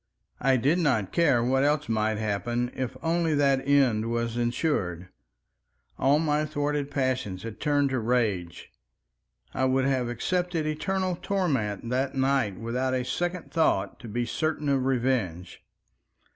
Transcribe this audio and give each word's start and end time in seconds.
I 0.39 0.57
did 0.57 0.79
not 0.79 1.11
care 1.11 1.43
what 1.43 1.63
else 1.63 1.87
might 1.87 2.17
happen, 2.17 2.71
if 2.73 2.97
only 3.03 3.35
that 3.35 3.59
end 3.67 4.09
was 4.09 4.35
ensured. 4.35 5.09
All 5.99 6.17
my 6.17 6.43
thwarted 6.43 6.89
passions 6.89 7.43
had 7.43 7.59
turned 7.59 7.91
to 7.91 7.99
rage. 7.99 8.71
I 9.53 9.65
would 9.65 9.85
have 9.85 10.09
accepted 10.09 10.65
eternal 10.65 11.19
torment 11.21 11.87
that 11.91 12.15
night 12.15 12.59
without 12.59 12.95
a 12.95 13.05
second 13.05 13.51
thought, 13.51 13.99
to 13.99 14.07
be 14.07 14.25
certain 14.25 14.69
of 14.69 14.85
revenge. 14.87 15.61